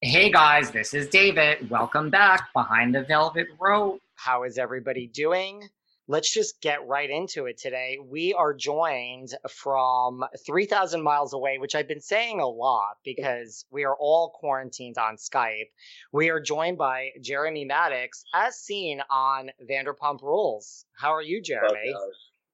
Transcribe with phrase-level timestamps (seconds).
[0.00, 1.68] Hey guys, this is David.
[1.68, 4.00] Welcome back behind the velvet rope.
[4.14, 5.68] How is everybody doing?
[6.06, 7.98] Let's just get right into it today.
[8.08, 13.84] We are joined from 3,000 miles away, which I've been saying a lot because we
[13.84, 15.70] are all quarantined on Skype.
[16.12, 20.84] We are joined by Jeremy Madix, as seen on Vanderpump Rules.
[20.96, 21.92] How are you, Jeremy?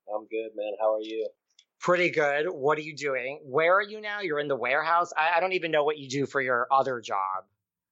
[0.08, 0.72] I'm good, man.
[0.80, 1.28] How are you?
[1.84, 2.48] Pretty good.
[2.48, 3.44] What are you doing?
[3.44, 4.24] Where are you now?
[4.24, 5.12] You're in the warehouse.
[5.20, 7.44] I, I don't even know what you do for your other job.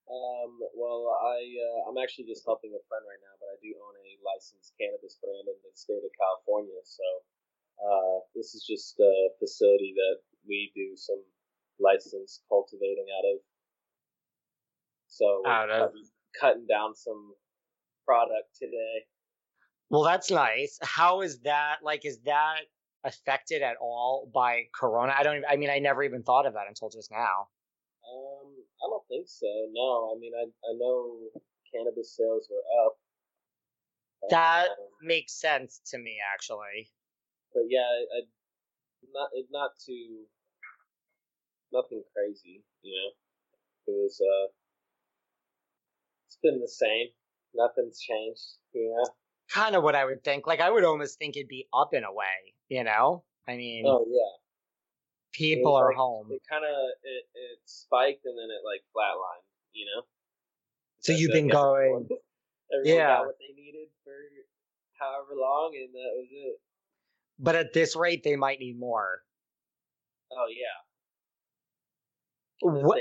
[0.08, 3.68] Um, well, I uh, I'm actually just helping a friend right now, but I do
[3.76, 6.80] own a licensed cannabis brand in the state of California.
[6.88, 7.04] So
[7.84, 11.20] uh, this is just a facility that we do some
[11.76, 13.44] licensed cultivating out of.
[15.04, 16.08] So Out of- cutting,
[16.40, 17.34] cutting down some
[18.08, 19.04] product today.
[19.90, 20.78] Well, that's nice.
[20.80, 21.84] How is that?
[21.84, 22.72] Like, is that
[23.04, 25.14] affected at all by Corona?
[25.16, 25.38] I don't.
[25.38, 27.48] Even, I mean, I never even thought of that until just now.
[28.06, 29.46] Um, I don't think so.
[29.72, 31.30] No, I mean, I I know
[31.72, 32.98] cannabis sales were up.
[34.30, 36.90] That Um, makes sense to me, actually.
[37.54, 38.20] but yeah, I, I
[39.12, 40.26] not it not too
[41.72, 43.10] nothing crazy, you know.
[43.92, 44.52] It was uh,
[46.28, 47.08] it's been the same.
[47.54, 49.14] Nothing's changed, you know.
[49.52, 50.46] Kind of what I would think.
[50.46, 52.54] Like, I would almost think it'd be up in a way.
[52.68, 53.24] You know?
[53.46, 54.38] I mean, Oh yeah,
[55.32, 56.28] people are like- home.
[56.30, 56.70] it kind of
[57.02, 60.02] it, it spiked and then it like flatlined, you know.
[61.00, 62.08] So you've been going.
[62.74, 63.16] Everyone Yeah.
[63.18, 64.12] got what they needed for
[64.98, 66.60] however long, and that was it.
[67.38, 69.22] But at this rate, they might need more.
[70.30, 70.78] Oh yeah,
[72.60, 72.98] What,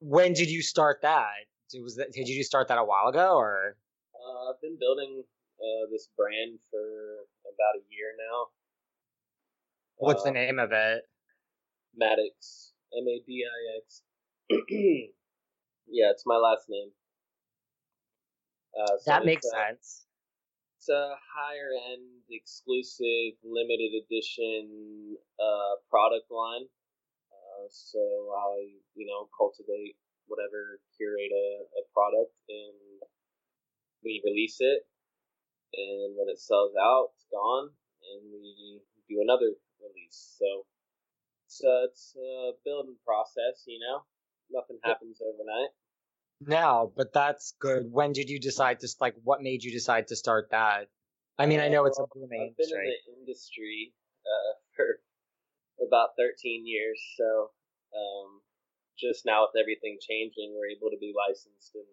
[0.00, 1.26] when did you start that?
[1.70, 3.76] Did- Was that did you start that a while ago or?
[4.14, 5.24] Uh, I've been building
[5.62, 8.50] uh, this brand for about a year now.
[9.96, 11.04] What's the Uh, name of it?
[11.94, 12.72] Madix.
[12.92, 14.02] M A D I X.
[15.88, 16.90] Yeah, it's my last name.
[18.72, 20.06] Uh, so That makes uh, sense.
[20.78, 26.64] It's a higher end, exclusive, limited edition uh, product line.
[27.30, 29.96] Uh, so I, you know, cultivate
[30.26, 33.02] whatever, curate a, a product, and
[34.02, 34.86] we release it.
[35.72, 40.36] And when it sells out, it's gone, and we do another release.
[40.38, 40.66] So
[41.46, 44.04] it's a, it's a building process, you know.
[44.52, 45.72] Nothing happens overnight.
[46.44, 47.90] No, but that's good.
[47.90, 49.14] When did you decide to like?
[49.22, 50.88] What made you decide to start that?
[51.38, 52.84] I mean, I know it's a booming I've been industry.
[52.84, 53.92] in the industry
[54.26, 57.50] uh, for about 13 years, so
[57.96, 58.42] um,
[58.98, 61.88] just now with everything changing, we're able to be licensed and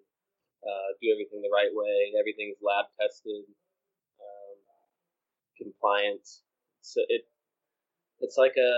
[0.66, 2.14] uh, do everything the right way.
[2.20, 3.48] Everything's lab tested,
[5.62, 6.28] compliant.
[6.82, 7.22] So it
[8.20, 8.74] it's like a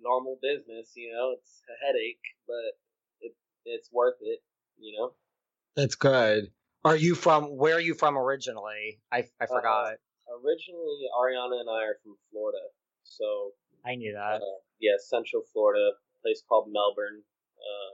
[0.00, 1.34] normal business, you know.
[1.38, 2.78] It's a headache, but
[3.20, 3.32] it
[3.64, 4.40] it's worth it,
[4.78, 5.14] you know.
[5.76, 6.50] That's good.
[6.84, 7.56] Are you from?
[7.56, 9.00] Where are you from originally?
[9.12, 9.96] I I forgot.
[10.28, 12.64] Originally, Ariana and I are from Florida,
[13.04, 13.52] so
[13.84, 14.40] I knew Uh, that.
[14.80, 15.92] yeah, Central Florida,
[16.22, 17.22] place called Melbourne.
[17.60, 17.90] Uh,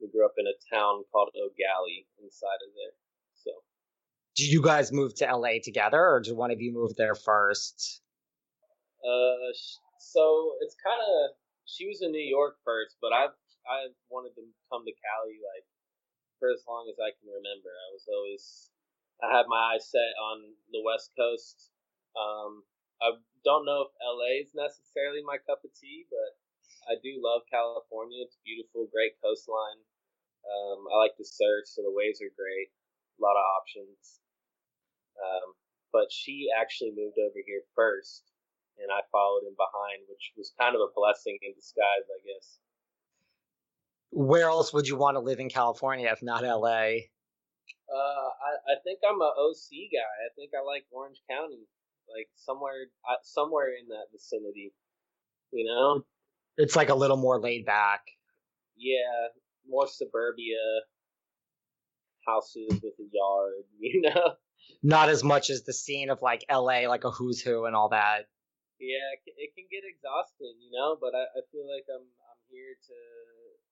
[0.00, 2.94] we grew up in a town called Eau Gallie inside of there.
[4.40, 8.00] Did you guys move to LA together, or did one of you move there first?
[9.04, 9.52] Uh,
[10.00, 11.36] so it's kind of
[11.68, 13.28] she was in New York first, but I
[13.68, 15.68] I wanted to come to Cali like
[16.40, 17.68] for as long as I can remember.
[17.68, 18.72] I was always
[19.20, 21.68] I had my eyes set on the West Coast.
[22.16, 22.64] Um,
[23.04, 26.40] I don't know if LA is necessarily my cup of tea, but
[26.88, 28.24] I do love California.
[28.24, 29.84] It's beautiful, great coastline.
[30.48, 32.72] Um, I like to surf, so the waves are great.
[32.72, 34.24] A lot of options.
[35.18, 35.54] Um,
[35.92, 38.30] but she actually moved over here first
[38.80, 42.58] and I followed him behind, which was kind of a blessing in disguise, I guess.
[44.10, 47.06] Where else would you want to live in California if not LA?
[47.86, 50.10] Uh, I, I think I'm a OC guy.
[50.26, 51.62] I think I like Orange County,
[52.10, 54.72] like somewhere uh, somewhere in that vicinity.
[55.52, 56.04] You know,
[56.56, 58.02] it's like a little more laid back.
[58.76, 59.30] Yeah,
[59.68, 60.58] more suburbia
[62.26, 63.64] houses with a yard.
[63.80, 64.34] You know,
[64.82, 67.90] not as much as the scene of like LA, like a who's who and all
[67.90, 68.28] that.
[68.80, 70.96] Yeah, it can get exhausting, you know.
[70.96, 72.98] But I, I feel like I'm I'm here to.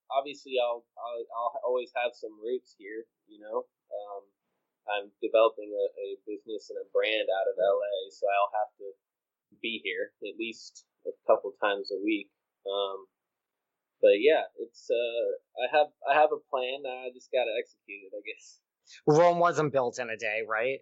[0.09, 3.65] Obviously, I'll, I'll I'll always have some roots here, you know.
[3.89, 4.23] Um,
[4.89, 8.89] I'm developing a, a business and a brand out of LA, so I'll have to
[9.61, 12.29] be here at least a couple times a week.
[12.69, 13.09] Um,
[14.01, 15.29] but yeah, it's uh,
[15.65, 16.85] I have I have a plan.
[16.85, 18.61] I just gotta execute it, I guess.
[19.07, 20.81] Rome wasn't built in a day, right?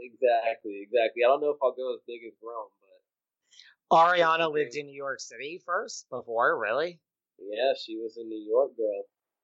[0.00, 1.24] Exactly, exactly.
[1.24, 4.96] I don't know if I'll go as big as Rome, but Ariana lived in New
[4.96, 6.98] York City first before, really?
[7.38, 9.02] Yeah, she was a New York girl.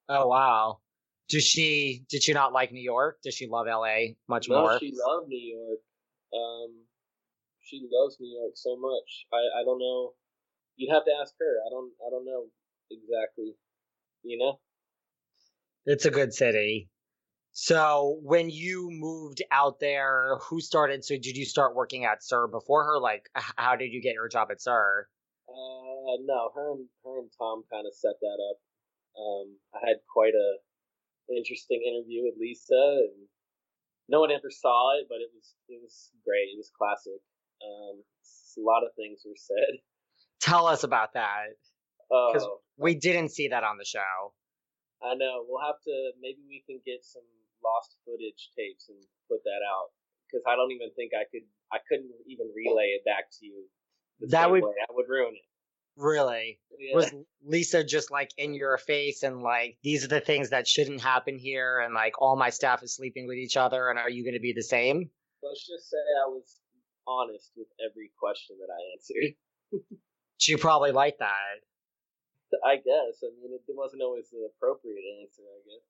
[0.09, 0.79] Oh wow.
[1.29, 3.19] Does she did she not like New York?
[3.23, 4.79] Does she love LA much no, more?
[4.79, 5.81] she loved New York.
[6.33, 6.85] Um
[7.65, 9.27] she loves New York so much.
[9.33, 10.13] I, I don't know.
[10.77, 11.57] You'd have to ask her.
[11.67, 12.45] I don't I don't know
[12.91, 13.55] exactly.
[14.23, 14.61] You know?
[15.87, 16.89] It's a good city.
[17.59, 21.03] So when you moved out there, who started?
[21.07, 23.01] So did you start working at SUR before her?
[23.01, 25.09] Like, how did you get your job at SUR?
[25.49, 28.59] Uh, no, her and her and Tom kind of set that up.
[29.17, 33.27] Um, I had quite a interesting interview with Lisa, and
[34.07, 36.53] no one ever saw it, but it was it was great.
[36.53, 37.25] It was classic.
[37.65, 39.81] Um, a lot of things were said.
[40.43, 41.57] Tell us about that,
[42.11, 44.35] because oh, we didn't see that on the show.
[45.03, 45.47] I know.
[45.49, 46.11] We'll have to.
[46.21, 47.25] Maybe we can get some
[47.67, 49.91] lost footage tapes and put that out
[50.27, 51.43] because I don't even think I could.
[51.75, 53.67] I couldn't even relay it back to you.
[54.31, 54.71] that would way.
[54.79, 55.47] that would ruin it.
[55.97, 56.61] Really?
[56.79, 56.95] Yeah.
[56.95, 57.11] Was
[57.43, 61.39] Lisa just like in your face and like these are the things that shouldn't happen
[61.39, 64.35] here and like all my staff is sleeping with each other and are you going
[64.35, 65.11] to be the same?
[65.43, 66.61] Let's just say I was
[67.09, 69.89] honest with every question that I answered.
[70.37, 71.65] she probably liked that.
[72.63, 73.25] I guess.
[73.25, 75.87] I mean, it, it wasn't always the appropriate answer, I guess.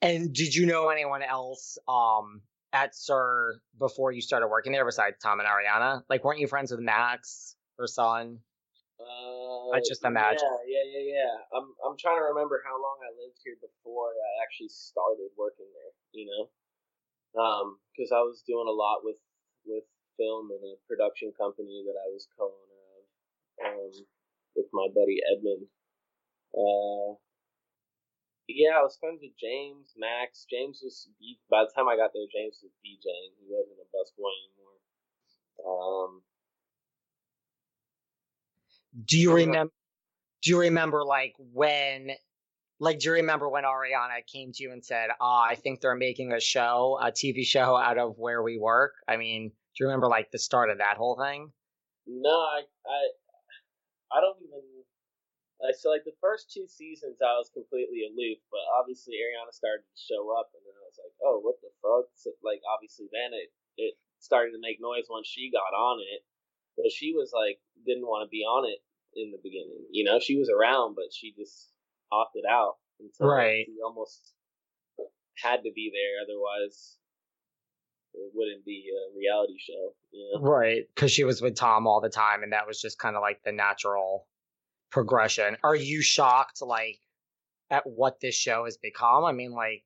[0.00, 2.42] And did you know anyone else um,
[2.72, 6.02] at SUR before you started working there besides Tom and Ariana?
[6.08, 8.38] Like, weren't you friends with Max or Son?
[8.98, 10.42] Uh, I just imagine.
[10.66, 11.34] Yeah, yeah, yeah, yeah.
[11.54, 15.70] I'm I'm trying to remember how long I lived here before I actually started working
[15.70, 15.94] there.
[16.10, 16.42] You know,
[17.94, 19.22] because um, I was doing a lot with
[19.66, 19.86] with
[20.18, 23.94] film and a production company that I was co-owner of um,
[24.58, 25.70] with my buddy Edmund.
[26.50, 27.14] Uh,
[28.48, 30.46] yeah, I was friends with James, Max.
[30.50, 31.08] James was
[31.50, 33.36] by the time I got there, James was DJing.
[33.38, 34.78] He wasn't a busboy anymore.
[35.68, 36.22] Um,
[39.04, 39.72] do you remember?
[40.42, 42.10] Do you remember like when?
[42.80, 45.80] Like, do you remember when Ariana came to you and said, "Ah, oh, I think
[45.80, 48.94] they're making a show, a TV show out of where we work"?
[49.06, 51.52] I mean, do you remember like the start of that whole thing?
[52.06, 54.77] No, I, I, I don't even.
[55.58, 59.82] Like, so like the first two seasons, I was completely aloof, but obviously Ariana started
[59.82, 63.10] to show up, and then I was like, "Oh, what the fuck?" So, like, obviously,
[63.10, 66.22] then it it started to make noise once she got on it,
[66.78, 68.78] but she was like didn't want to be on it
[69.18, 69.82] in the beginning.
[69.90, 71.74] You know, she was around, but she just
[72.12, 73.66] opted out until right.
[73.66, 74.34] she almost
[75.42, 76.22] had to be there.
[76.22, 76.98] Otherwise,
[78.14, 79.94] it wouldn't be a reality show.
[80.10, 80.48] You know?
[80.48, 83.22] Right, because she was with Tom all the time, and that was just kind of
[83.22, 84.26] like the natural
[84.90, 85.56] progression.
[85.62, 87.00] Are you shocked, like,
[87.70, 89.24] at what this show has become?
[89.24, 89.84] I mean, like,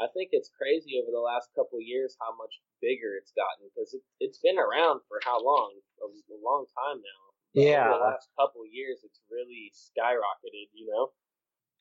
[0.00, 3.94] I think it's crazy over the last couple years how much bigger it's gotten because
[3.94, 5.70] it, it's been around for how long?
[6.02, 7.22] A, a long time now.
[7.54, 7.86] But yeah.
[7.86, 11.14] Over the last couple years, it's really skyrocketed, you know,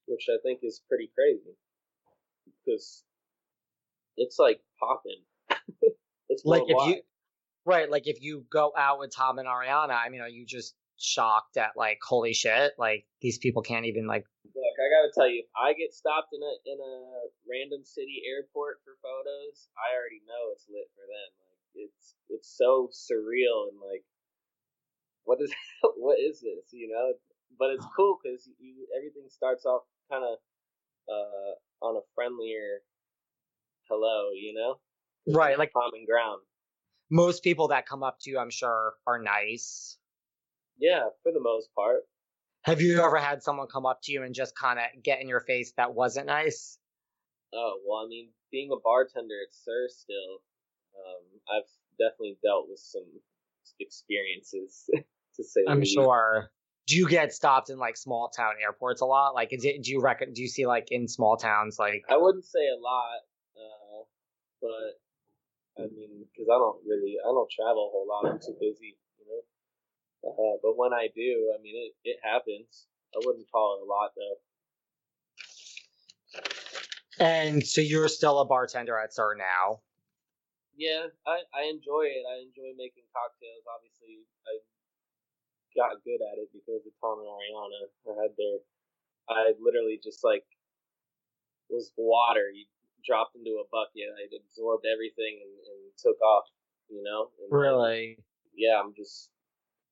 [0.05, 1.58] which I think is pretty crazy
[2.46, 3.03] because
[4.17, 5.25] it's like popping.
[6.29, 7.01] it's like if you,
[7.65, 7.89] right?
[7.89, 11.57] Like if you go out with Tom and Ariana, I mean, are you just shocked
[11.57, 14.25] at like, holy shit, like these people can't even like.
[14.45, 16.95] Look, I gotta tell you, if I get stopped in a in a
[17.43, 21.29] random city airport for photos, I already know it's lit for them.
[21.43, 24.03] Like it's it's so surreal and like
[25.25, 25.51] what is
[25.98, 26.72] what is this?
[26.72, 27.13] You know,
[27.60, 30.38] but it's cool because you everything starts off kind of
[31.10, 32.81] uh, on a friendlier
[33.89, 34.31] hello.
[34.33, 34.79] You know,
[35.36, 35.57] right?
[35.57, 36.41] Like common ground.
[37.10, 39.98] Most people that come up to you, I'm sure, are nice.
[40.79, 42.01] Yeah, for the most part.
[42.63, 45.27] Have you ever had someone come up to you and just kind of get in
[45.27, 46.77] your face that wasn't nice?
[47.53, 50.41] Oh well, I mean, being a bartender at SUR still,
[50.95, 53.05] um, I've definitely dealt with some
[53.79, 54.89] experiences
[55.35, 55.61] to say.
[55.67, 55.69] Least.
[55.69, 56.51] I'm sure.
[56.85, 59.33] Do you get stopped in like small town airports a lot?
[59.33, 59.83] Like, is it?
[59.83, 60.33] Do you reckon?
[60.33, 62.03] Do you see like in small towns like?
[62.09, 63.19] I wouldn't say a lot,
[63.55, 64.03] uh,
[64.61, 68.31] but I mean, because I don't really, I don't travel a whole lot.
[68.31, 68.97] I'm too busy.
[70.23, 72.87] Uh, but when I do, I mean, it it happens.
[73.15, 74.39] I wouldn't call it a lot though.
[77.19, 79.81] And so you're still a bartender at SUR now?
[80.73, 82.25] Yeah, I, I enjoy it.
[82.25, 83.61] I enjoy making cocktails.
[83.69, 84.57] Obviously, I
[85.77, 87.85] got good at it because of Tom and Ariana.
[88.09, 88.57] I had their,
[89.29, 90.45] I literally just like
[91.69, 92.49] was water.
[92.49, 92.65] You
[93.05, 94.09] dropped into a bucket.
[94.17, 96.49] I absorbed everything and, and took off.
[96.89, 97.29] You know.
[97.37, 98.17] And, really.
[98.57, 99.29] yeah, I'm just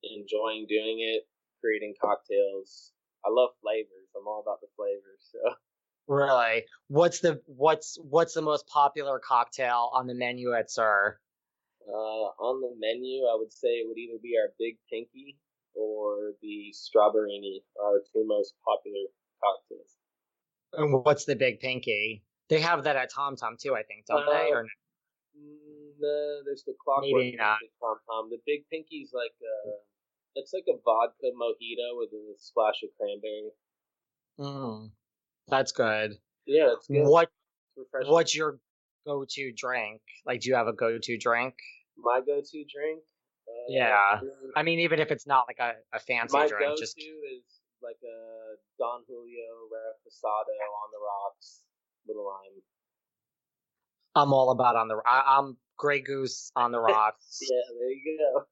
[0.03, 1.23] enjoying doing it,
[1.61, 2.91] creating cocktails.
[3.25, 4.09] I love flavors.
[4.17, 5.21] I'm all about the flavors.
[5.31, 5.55] So.
[6.07, 6.65] Really?
[6.87, 11.19] What's the what's what's the most popular cocktail on the menu at SUR?
[11.87, 15.37] Uh, on the menu, I would say it would either be our Big Pinky
[15.73, 19.07] or the Strawberry our two most popular
[19.39, 19.95] cocktails.
[20.73, 22.23] And what's the Big Pinky?
[22.49, 24.51] They have that at Tom Tom too, I think, don't uh, they?
[24.51, 24.65] Or
[25.99, 27.57] no, there's the Clockwork Maybe not.
[27.79, 28.29] Tom Tom.
[28.29, 29.71] The Big Pinky's like a,
[30.35, 33.51] it's like a vodka mojito with a splash of cranberry.
[34.39, 34.91] Mm.
[35.47, 36.13] That's good.
[36.45, 37.05] Yeah, it's good.
[37.05, 37.29] What
[38.05, 38.59] What's your
[39.05, 40.01] go-to drink?
[40.25, 41.55] Like, do you have a go-to drink?
[41.97, 43.01] My go-to drink.
[43.47, 44.19] Uh, yeah,
[44.55, 47.61] I mean, even if it's not like a, a fancy my drink, go-to just is
[47.81, 51.61] like a Don Julio Reposado on the rocks
[52.07, 52.61] with a lime.
[54.15, 55.01] I'm all about on the.
[55.05, 57.39] I, I'm Grey Goose on the rocks.
[57.41, 58.45] yeah, there you go.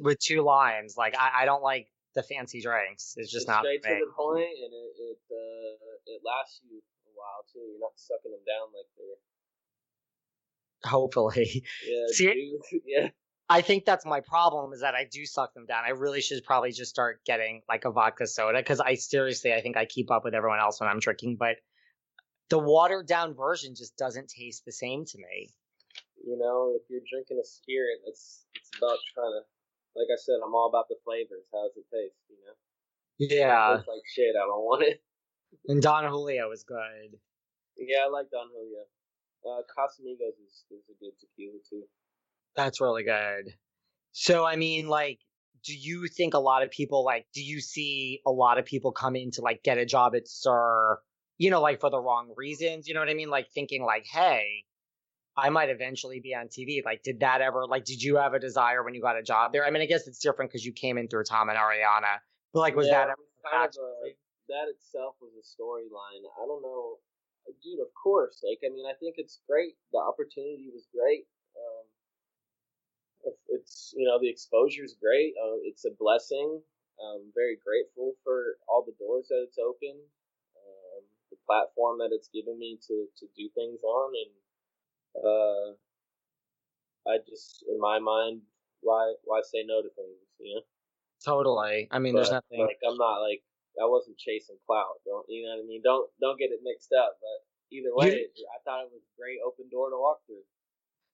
[0.00, 3.14] With two limes, like I, I don't like the fancy drinks.
[3.16, 6.78] It's just it's not straight to the point, and it it, uh, it lasts you
[6.78, 7.60] a while too.
[7.60, 10.90] You're not sucking them down like they're.
[10.90, 11.64] Hopefully.
[11.86, 12.06] Yeah.
[12.08, 13.08] See, yeah.
[13.48, 15.84] I think that's my problem is that I do suck them down.
[15.84, 19.60] I really should probably just start getting like a vodka soda because I seriously I
[19.60, 21.56] think I keep up with everyone else when I'm drinking, but
[22.48, 25.50] the watered down version just doesn't taste the same to me.
[26.24, 29.42] You know, if you're drinking a spirit, it's it's about trying to
[29.96, 31.46] like I said, I'm all about the flavors.
[31.52, 32.18] How does it taste?
[32.28, 32.56] You know.
[33.18, 33.78] Yeah.
[33.78, 34.34] It's like shit.
[34.36, 35.02] I don't want it.
[35.68, 37.16] And Don Julio was good.
[37.78, 38.82] Yeah, I like Don Julio.
[39.46, 41.84] Uh, Casamigos is, is a good tequila too.
[42.56, 43.54] That's really good.
[44.10, 45.20] So I mean, like,
[45.64, 47.26] do you think a lot of people like?
[47.34, 50.26] Do you see a lot of people come in to like get a job at
[50.26, 50.98] SUR?
[51.38, 52.88] You know, like for the wrong reasons.
[52.88, 53.30] You know what I mean?
[53.30, 54.64] Like thinking like, hey,
[55.36, 56.84] I might eventually be on TV.
[56.84, 59.52] Like, did that ever, like, did you have a desire when you got a job
[59.52, 59.66] there?
[59.66, 62.22] I mean, I guess it's different because you came in through Tom and Ariana,
[62.52, 64.14] but like, was yeah, that ever kind of a,
[64.48, 66.22] that itself was a storyline?
[66.38, 66.98] I don't know,
[67.62, 67.80] dude.
[67.80, 69.74] Of course, like, I mean, I think it's great.
[69.92, 71.26] The opportunity was great.
[71.58, 71.84] Um,
[73.48, 75.34] it's you know the exposure is great.
[75.34, 76.60] Uh, it's a blessing.
[76.94, 79.98] I'm very grateful for all the doors that it's opened,
[80.54, 81.02] um,
[81.34, 84.30] the platform that it's given me to to do things on, and
[85.16, 85.74] uh,
[87.06, 88.42] I just in my mind,
[88.80, 90.18] why why say no to things?
[90.38, 90.62] You know.
[91.24, 91.88] Totally.
[91.90, 92.60] I mean, but, there's nothing.
[92.60, 93.42] Like I'm not like
[93.80, 95.00] I wasn't chasing clout.
[95.04, 95.82] Don't you know what I mean?
[95.82, 97.16] Don't don't get it mixed up.
[97.20, 100.44] But either way, you, I thought it was a great open door to walk through.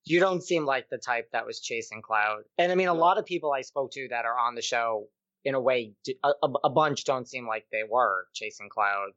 [0.05, 2.45] You don't seem like the type that was chasing clout.
[2.59, 5.09] And I mean, a lot of people I spoke to that are on the show,
[5.45, 5.93] in a way,
[6.25, 6.33] a,
[6.65, 9.13] a bunch don't seem like they were chasing clout.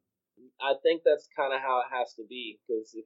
[0.61, 3.05] I think that's kind of how it has to be because if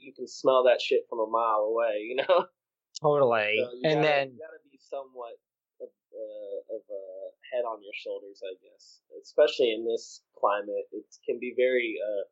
[0.00, 2.46] you can smell that shit from a mile away, you know.
[3.02, 5.38] Totally, so and gotta, then you gotta be somewhat
[5.80, 7.04] of, uh, of a
[7.52, 9.00] head on your shoulders, I guess.
[9.22, 12.24] Especially in this climate, it can be very, uh,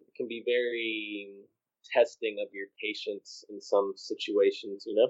[0.00, 1.46] it can be very
[1.92, 5.08] testing of your patience in some situations, you know.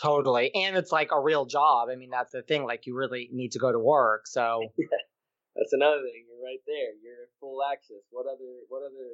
[0.00, 1.88] Totally, and it's like a real job.
[1.90, 2.64] I mean, that's the thing.
[2.64, 4.60] Like, you really need to go to work, so.
[5.56, 6.24] that's another thing.
[6.28, 6.92] You're right there.
[7.02, 8.04] You're full access.
[8.10, 9.08] What other, what other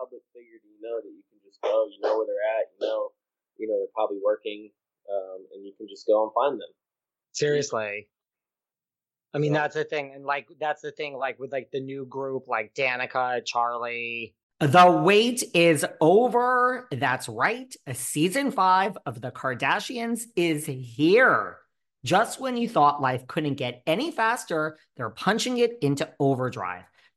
[0.00, 1.84] public figure do you know that you can just go?
[1.92, 2.72] You know where they're at.
[2.72, 3.12] You know,
[3.60, 4.72] you know they're probably working,
[5.12, 6.72] um, and you can just go and find them.
[7.32, 8.08] Seriously.
[9.32, 10.12] I mean, that's the thing.
[10.14, 14.34] And like, that's the thing, like, with like the new group, like Danica, Charli.
[14.58, 16.88] The wait is over.
[16.90, 17.72] That's right.
[17.86, 21.58] A season five of The Kardashians is here.
[22.04, 26.84] Just when you thought life couldn't get any faster, they're punching it into overdrive.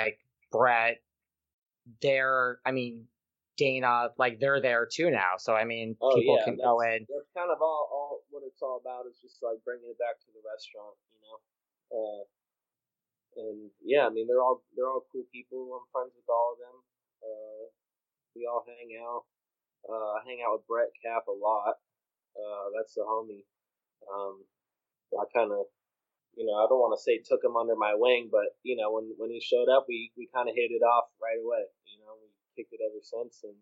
[0.00, 0.18] like
[0.50, 1.02] Brett,
[2.00, 3.06] they're, I mean,
[3.60, 5.36] Dayna, like they're there too now.
[5.36, 7.04] So I mean, oh, people yeah, can go in.
[7.04, 10.16] That's kind of all, all what it's all about is just like bringing it back
[10.24, 11.36] to the restaurant, you know.
[11.92, 12.22] Uh,
[13.36, 15.68] and yeah, I mean they're all they're all cool people.
[15.76, 16.78] I'm friends with all of them.
[17.20, 17.62] Uh,
[18.34, 19.28] we all hang out.
[19.84, 21.76] Uh, I hang out with Brett Cap a lot.
[22.32, 23.44] Uh, that's the homie.
[24.08, 24.48] Um,
[25.12, 25.68] I kind of
[26.34, 28.92] you know, I don't want to say took him under my wing, but you know,
[28.92, 31.68] when when he showed up, we we kind of hit it off right away.
[31.84, 33.56] You know, we kicked it ever since, and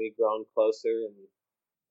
[0.00, 1.16] we've grown closer, and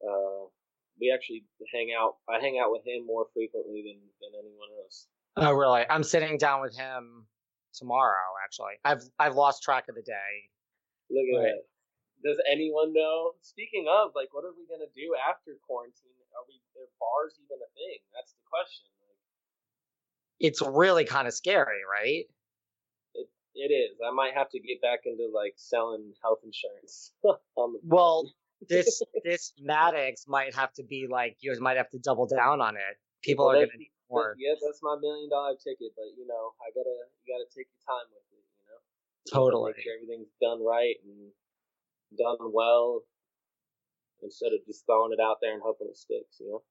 [0.01, 0.49] uh,
[0.97, 2.17] we actually hang out.
[2.25, 5.05] I hang out with him more frequently than than anyone else.
[5.37, 5.85] Oh, really?
[5.89, 7.29] I'm sitting down with him
[7.77, 8.33] tomorrow.
[8.41, 10.49] Actually, I've I've lost track of the day.
[11.13, 11.53] Look at right.
[11.53, 11.61] that.
[12.19, 13.39] Does anyone know?
[13.39, 16.17] Speaking of, like, what are we gonna do after quarantine?
[16.33, 16.57] Are we?
[16.81, 18.01] Are bars even a thing?
[18.09, 18.89] That's the question
[20.39, 22.25] it's really kind of scary, right?
[23.13, 23.97] It, it is.
[24.05, 27.11] I might have to get back into like selling health insurance.
[27.83, 28.25] well,
[28.67, 32.75] this this Madix might have to be like you might have to double down on
[32.75, 32.97] it.
[33.23, 34.35] People well, are gonna need more.
[34.37, 37.83] Yeah, that's my million dollar ticket, but you know, I gotta you gotta take your
[37.85, 38.43] time with it.
[38.59, 38.79] You know,
[39.31, 39.73] totally.
[39.75, 41.31] Make sure everything's done right and
[42.17, 43.01] done well
[44.23, 46.39] instead of just throwing it out there and hoping it sticks.
[46.39, 46.61] You know.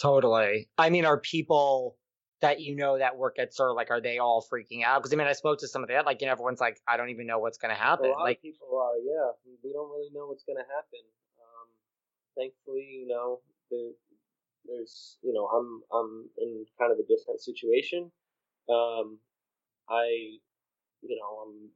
[0.00, 0.68] Totally.
[0.78, 1.96] I mean, are people
[2.44, 5.00] that you know that work at SUR, like, are they all freaking out?
[5.00, 6.96] Because I mean, I spoke to some of that, like, you know, everyone's like, I
[6.96, 8.06] don't even know what's going to happen.
[8.06, 9.32] A lot like, of people are, yeah.
[9.62, 11.02] We don't really know what's going to happen.
[11.40, 11.68] Um,
[12.36, 13.92] thankfully, you know, there,
[14.66, 18.10] there's, you know, I'm, I'm in kind of a different situation.
[18.68, 19.18] Um,
[19.88, 20.38] I,
[21.02, 21.70] you know, I'm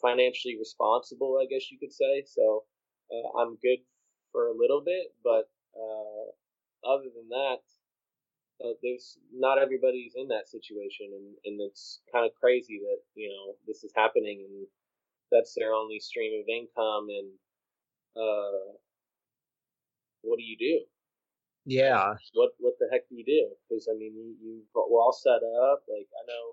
[0.00, 2.24] financially responsible, I guess you could say.
[2.26, 2.64] So
[3.12, 3.78] uh, I'm good
[4.32, 6.24] for a little bit, but uh,
[6.88, 7.60] other than that,
[8.62, 13.28] uh, there's not everybody's in that situation, and and it's kind of crazy that you
[13.28, 14.66] know this is happening, and
[15.30, 17.28] that's their only stream of income, and
[18.16, 18.78] uh,
[20.22, 20.86] what do you do?
[21.64, 22.14] Yeah.
[22.34, 23.54] What what the heck do you do?
[23.68, 25.82] Because I mean, you, you we're all set up.
[25.88, 26.44] Like I know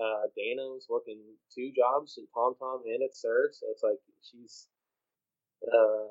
[0.00, 1.20] uh, Dayna's working
[1.52, 4.68] two jobs at TomTom and at SUR, so it's like she's.
[5.60, 6.08] Uh,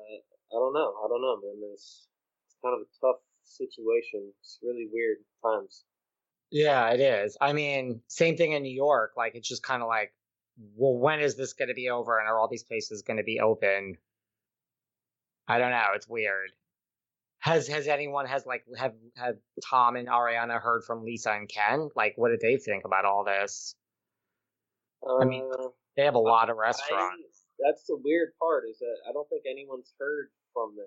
[0.50, 0.94] I don't know.
[1.02, 1.58] I don't know, man.
[1.74, 2.06] It's,
[2.46, 4.32] it's kind of a tough situation.
[4.40, 5.84] It's really weird times.
[6.50, 7.36] Yeah, it is.
[7.40, 9.12] I mean, same thing in New York.
[9.16, 10.12] Like, it's just kind of like,
[10.76, 13.22] well, when is this going to be over, and are all these places going to
[13.22, 13.96] be open?
[15.46, 15.86] I don't know.
[15.94, 16.50] It's weird.
[17.38, 21.88] Has has anyone has like have have Tom and Ariana heard from Lisa and Ken?
[21.96, 23.74] Like, what did they think about all this?
[25.02, 27.46] Uh, I mean, uh, they have a lot of restaurants.
[27.58, 30.86] I, that's the weird part is that I don't think anyone's heard from them.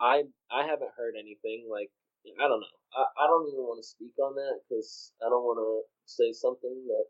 [0.00, 1.92] I I haven't heard anything like
[2.40, 2.76] I don't know.
[2.96, 6.32] I, I don't even want to speak on that because I don't want to say
[6.32, 7.06] something that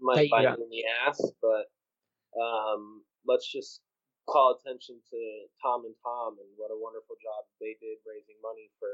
[0.00, 0.56] might bite yeah.
[0.56, 1.20] me in the ass.
[1.40, 1.68] But
[2.36, 3.80] um, let's just
[4.28, 5.20] call attention to
[5.60, 8.90] Tom and Tom and what a wonderful job they did raising money for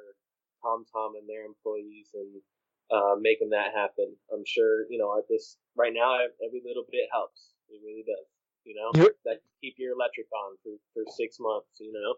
[0.62, 2.42] Tom Tom and their employees and
[2.90, 4.10] uh, making that happen.
[4.32, 7.54] I'm sure you know at this right now every little bit helps.
[7.68, 8.26] It really does.
[8.64, 8.90] You know
[9.24, 11.78] that keep your electric on for for six months.
[11.80, 12.16] You know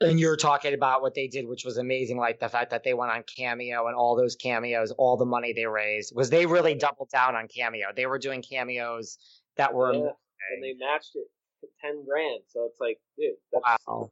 [0.00, 2.94] and you're talking about what they did, which was amazing, like the fact that they
[2.94, 6.74] went on Cameo and all those cameos, all the money they raised, was they really
[6.74, 7.88] doubled down on Cameo.
[7.94, 9.18] They were doing cameos
[9.56, 10.10] that were yeah,
[10.52, 11.26] and they matched it
[11.60, 12.40] to ten grand.
[12.48, 14.10] So it's like, dude, that's wow.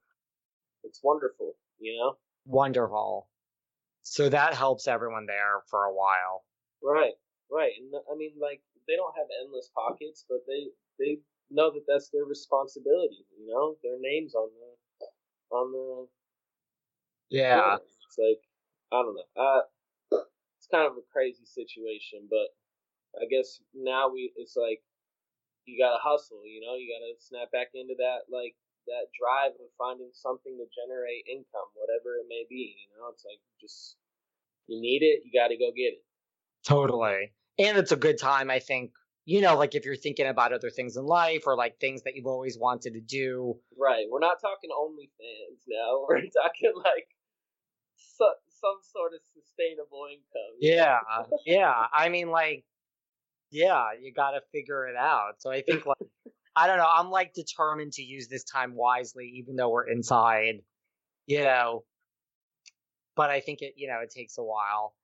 [0.84, 2.16] it's wonderful, you know?
[2.44, 3.28] Wonderful.
[4.02, 6.44] So that helps everyone there for a while.
[6.82, 7.14] Right,
[7.50, 7.72] right.
[7.78, 11.20] And I mean, like they don't have endless pockets, but they they
[11.50, 13.24] know that that's their responsibility.
[13.38, 14.67] You know, their names on the
[15.50, 16.06] on the.
[17.30, 17.76] Yeah.
[17.76, 18.40] It's like
[18.92, 19.30] I don't know.
[19.36, 19.62] Uh,
[20.56, 22.48] it's kind of a crazy situation, but
[23.20, 24.80] I guess now we it's like
[25.66, 26.42] you gotta hustle.
[26.44, 28.56] You know, you gotta snap back into that like
[28.88, 32.76] that drive of finding something to generate income, whatever it may be.
[32.88, 33.96] You know, it's like just
[34.66, 36.04] you need it, you got to go get it.
[36.64, 38.92] Totally, and it's a good time, I think,
[39.28, 42.16] you know, like if you're thinking about other things in life or like things that
[42.16, 43.58] you've always wanted to do.
[43.78, 44.06] Right.
[44.10, 46.00] We're not talking OnlyFans now.
[46.08, 47.08] We're talking like
[47.96, 50.56] so, some sort of sustainable income.
[50.60, 51.00] Yeah.
[51.46, 51.74] yeah.
[51.92, 52.64] I mean, like,
[53.50, 55.34] Yeah, you got to figure it out.
[55.40, 55.98] So I think like
[56.56, 56.88] I don't know.
[56.90, 60.62] I'm like determined to use this time wisely, even though we're inside.
[61.26, 61.84] You know,
[63.16, 64.94] but I think it you know it takes a while.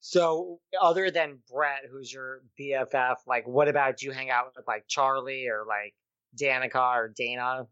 [0.00, 4.88] So other than Brett, who's your BFF, like what about you hang out with like
[4.88, 5.94] Charli or like
[6.40, 7.68] Danica or Dayna?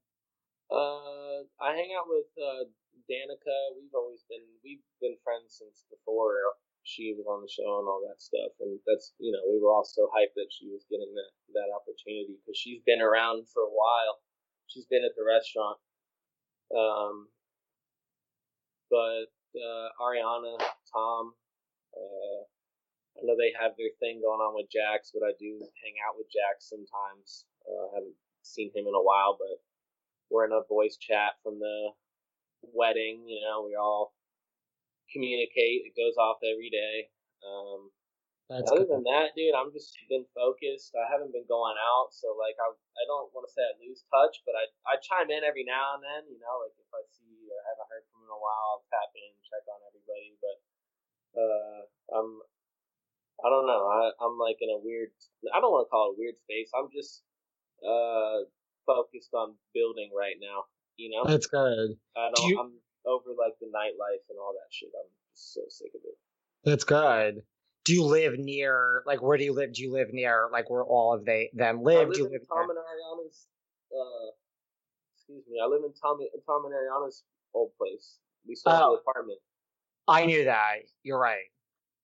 [0.70, 2.68] Uh, I hang out with uh,
[3.08, 3.56] Danica.
[3.80, 6.36] We've always been we've been friends since before
[6.84, 8.52] she was on the show and all that stuff.
[8.60, 11.72] And that's you know we were all so hyped that she was getting that that
[11.72, 14.20] opportunity because she's been around for a while.
[14.68, 15.80] She's been at the restaurant.
[16.76, 17.32] Um,
[18.92, 20.60] but uh, Ariana,
[20.92, 21.32] Tom,
[21.98, 22.40] uh,
[23.18, 26.14] I know they have their thing going on with Jax, but I do hang out
[26.14, 27.50] with Jax sometimes.
[27.66, 29.58] Uh, I haven't seen him in a while, but
[30.30, 31.90] we're in a voice chat from the
[32.62, 33.26] wedding.
[33.26, 34.14] You know, we all
[35.10, 35.88] communicate.
[35.90, 37.10] It goes off every day.
[37.42, 37.90] Um,
[38.46, 40.94] That's other than that, dude, I'm just been focused.
[40.94, 44.06] I haven't been going out, so like I I don't want to say I lose
[44.14, 46.22] touch, but I I chime in every now and then.
[46.30, 49.10] You know, like if I see or haven't heard from in a while, I'll tap
[49.14, 50.38] in, check on everybody.
[50.38, 50.58] But
[51.36, 52.40] uh, I'm
[53.44, 53.86] I don't know.
[53.86, 55.10] I I'm like in a weird.
[55.54, 56.70] I don't want to call it a weird space.
[56.74, 57.22] I'm just
[57.84, 58.48] uh
[58.86, 60.64] focused on building right now.
[60.96, 61.94] You know, that's good.
[62.16, 62.36] I don't.
[62.36, 62.60] Do you...
[62.60, 62.72] I'm
[63.06, 64.90] over like the nightlife and all that shit.
[64.94, 66.18] I'm so sick of it.
[66.64, 67.42] That's good.
[67.84, 69.02] Do you live near?
[69.06, 69.72] Like, where do you live?
[69.72, 70.48] Do you live near?
[70.52, 72.08] Like, where all of they them live?
[72.08, 72.76] live do you live Tom near?
[72.76, 73.46] and Ariana's?
[73.88, 74.28] Uh,
[75.16, 75.58] excuse me.
[75.62, 77.22] I live in Tom, Tom and Ariana's
[77.54, 78.18] old place.
[78.46, 78.92] We sold oh.
[78.92, 79.38] the apartment.
[80.08, 80.88] I knew that.
[81.02, 81.52] You're right.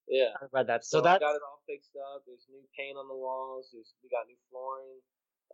[0.07, 0.85] Yeah, I read that.
[0.85, 2.21] So, so that got it all fixed up.
[2.29, 3.73] There's new paint on the walls.
[3.73, 5.01] There's we got new flooring.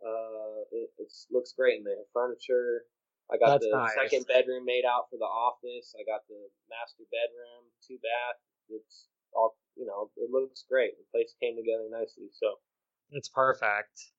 [0.04, 0.92] Uh, it
[1.32, 2.04] looks great in there.
[2.12, 2.84] Furniture.
[3.32, 3.96] I got That's the nice.
[3.96, 5.96] second bedroom made out for the office.
[5.96, 8.36] I got the master bedroom, two bath.
[8.68, 10.12] It's all you know.
[10.20, 11.00] It looks great.
[11.00, 12.28] The place came together nicely.
[12.36, 12.60] So
[13.08, 14.12] it's perfect.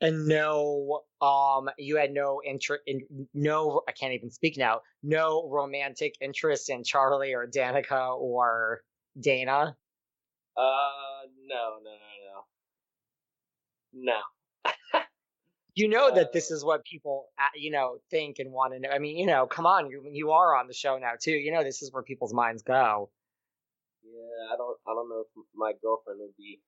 [0.00, 3.00] And no, um, you had no interest in
[3.32, 3.80] no.
[3.88, 4.82] I can't even speak now.
[5.02, 8.82] No romantic interest in Charli or Danica or
[9.18, 9.74] Dayna.
[10.54, 12.42] Uh, no, no, no,
[14.04, 14.22] no,
[14.64, 14.72] no
[15.74, 18.88] you know that this is what people uh, you know think and want to know
[18.88, 21.52] i mean you know come on you you are on the show now too you
[21.52, 23.10] know this is where people's minds go
[24.02, 26.60] yeah i don't i don't know if my girlfriend would be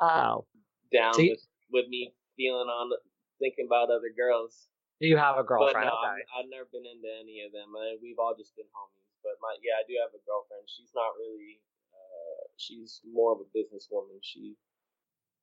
[0.00, 0.44] oh
[0.92, 2.90] down so you, with, with me feeling on
[3.38, 4.70] thinking about other girls
[5.02, 6.22] you have a girlfriend but no, okay.
[6.34, 9.36] i have never been into any of them I, we've all just been homies but
[9.42, 11.58] my yeah i do have a girlfriend she's not really
[11.90, 14.54] uh, she's more of a businesswoman she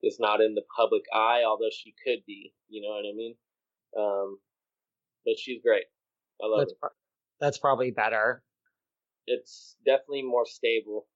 [0.03, 2.53] is not in the public eye, although she could be.
[2.69, 3.35] You know what I mean?
[3.97, 4.39] Um,
[5.25, 5.85] but she's great.
[6.43, 6.91] I love that's her.
[7.39, 8.43] That's probably better.
[9.27, 11.07] It's definitely more stable.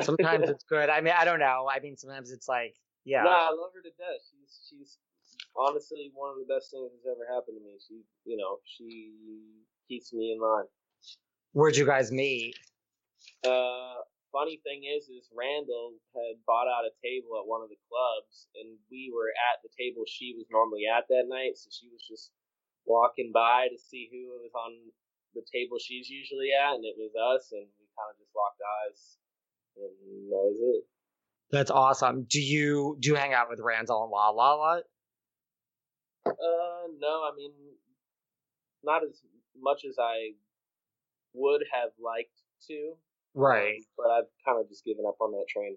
[0.00, 0.88] sometimes it's good.
[0.88, 1.68] I mean, I don't know.
[1.70, 3.22] I mean, sometimes it's like, yeah.
[3.22, 4.20] No, I love her to death.
[4.30, 4.98] She's she's
[5.56, 7.78] honestly one of the best things that's ever happened to me.
[7.80, 9.12] She, you know, she
[9.88, 10.68] keeps me in line.
[11.52, 12.54] Where'd you guys meet?
[13.42, 17.80] Uh, funny thing is, is Randall had bought out a table at one of the
[17.90, 21.58] clubs, and we were at the table she was normally at that night.
[21.58, 22.30] So she was just
[22.86, 24.94] walking by to see who was on
[25.34, 28.62] the table she's usually at, and it was us, and we kind of just locked
[28.62, 29.00] eyes,
[29.76, 30.82] and that was it.
[31.50, 32.26] That's awesome.
[32.30, 34.82] Do you do you hang out with Randall and Lala a lot?
[36.26, 37.22] Uh, no.
[37.24, 37.52] I mean,
[38.82, 39.20] not as
[39.60, 40.32] much as I
[41.34, 42.36] would have liked
[42.68, 42.94] to.
[43.34, 43.76] Right.
[43.76, 45.76] Um, but I've kind of just given up on that train.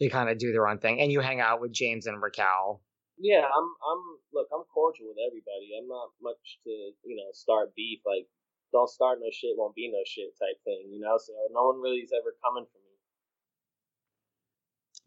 [0.00, 2.82] They kind of do their own thing, and you hang out with James and Raquel.
[3.16, 3.64] Yeah, I'm.
[3.64, 4.02] I'm.
[4.32, 5.70] Look, I'm cordial with everybody.
[5.78, 6.70] I'm not much to
[7.04, 8.00] you know start beef.
[8.04, 8.26] Like,
[8.72, 10.90] don't start no shit, won't be no shit type thing.
[10.90, 12.94] You know, so no one really is ever coming for me.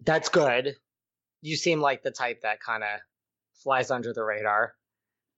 [0.05, 0.77] That's good.
[1.41, 3.01] You seem like the type that kind of
[3.63, 4.73] flies under the radar.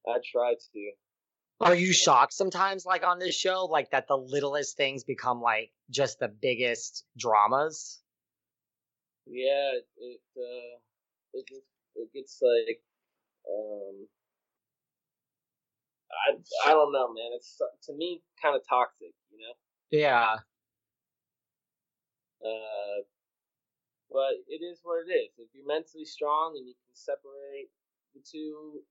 [0.08, 0.92] I try to.
[1.62, 5.72] Are you shocked sometimes, like on this show, like that the littlest things become like
[5.90, 8.00] just the biggest dramas?
[9.26, 10.80] Yeah, it uh,
[11.34, 12.82] it gets, it gets like
[13.48, 14.08] um,
[16.12, 17.32] I I don't know, man.
[17.36, 19.54] It's to me kind of toxic, you know.
[19.92, 20.36] Yeah.
[22.42, 23.04] Uh,
[24.10, 25.30] but it is what it is.
[25.38, 27.70] If you're mentally strong and you can separate
[28.14, 28.82] the two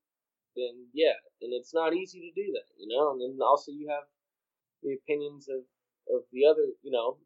[0.55, 3.11] then yeah, and it's not easy to do that, you know.
[3.11, 4.03] And then also you have
[4.83, 5.63] the opinions of
[6.13, 7.17] of the other, you know,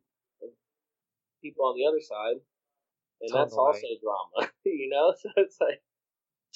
[1.42, 2.40] people on the other side,
[3.22, 3.44] and totally.
[3.44, 5.14] that's also drama, you know.
[5.22, 5.82] So it's like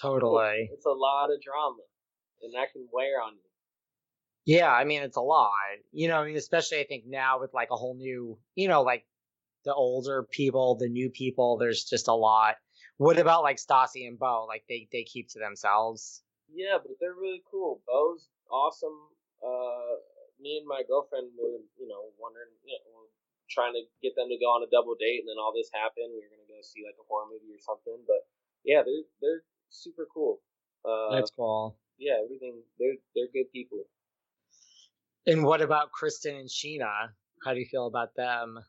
[0.01, 1.83] totally, it's a lot of drama,
[2.41, 3.41] and that can wear on you.
[4.45, 5.51] Yeah, I mean it's a lot,
[5.91, 6.17] you know.
[6.17, 9.05] I mean, especially I think now with like a whole new, you know, like
[9.65, 11.57] the older people, the new people.
[11.57, 12.55] There's just a lot.
[12.97, 14.45] What about like Stassi and Beau?
[14.47, 16.23] Like they they keep to themselves.
[16.49, 17.81] Yeah, but they're really cool.
[17.85, 18.97] Beau's awesome.
[19.43, 20.01] Uh,
[20.41, 23.09] me and my girlfriend were, you know, wondering, you know,
[23.49, 26.09] trying to get them to go on a double date, and then all this happened.
[26.09, 28.01] We were gonna go see like a horror movie or something.
[28.07, 28.25] But
[28.65, 30.41] yeah, they're they're super cool.
[30.81, 31.77] Uh, That's cool.
[31.97, 32.61] Yeah, everything.
[32.79, 33.85] They're they're good people.
[35.25, 37.11] And what about Kristen and Scheana?
[37.43, 38.59] How do you feel about them?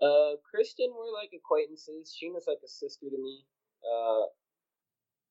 [0.00, 2.16] Uh, Kristen, we're like acquaintances.
[2.16, 3.44] Scheana's like a sister to me.
[3.84, 4.24] Uh,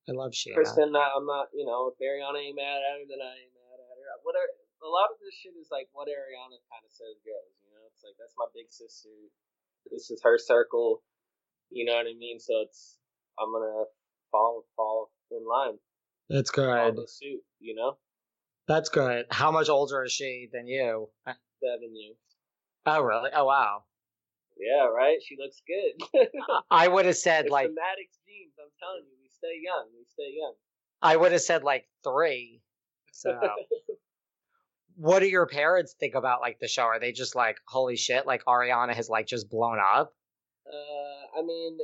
[0.10, 0.58] I love Scheana.
[0.62, 3.78] Kristen, I'm not, you know, if Ariana ain't mad at her, then I ain't mad
[3.82, 4.18] at her.
[4.22, 4.50] Whatever.
[4.80, 7.54] A lot of this shit is like what Ariana kind of says goes.
[7.66, 9.12] You know, it's like that's my big sister.
[9.92, 11.04] This is her circle.
[11.70, 12.40] You know what I mean?
[12.40, 12.98] So it's
[13.38, 13.86] I'm gonna
[14.32, 15.78] fall fall in line.
[16.30, 16.96] That's good.
[16.96, 17.42] Follow suit.
[17.60, 17.98] You know.
[18.68, 19.26] That's good.
[19.32, 21.10] How much older is she than you?
[21.26, 22.18] Seven years.
[22.86, 23.32] Oh really?
[23.36, 23.84] Oh wow.
[24.60, 25.18] Yeah, right.
[25.26, 26.28] She looks good.
[26.72, 28.54] I would have said it's like the Madix genes.
[28.60, 29.88] I'm telling you, we stay young.
[29.98, 30.54] We stay young.
[31.02, 32.62] I would have said like three.
[33.14, 33.40] So,
[34.96, 36.84] what do your parents think about like the show?
[36.84, 40.14] Are they just like, holy shit, like Ariana has like just blown up?
[40.68, 41.78] Uh, I mean,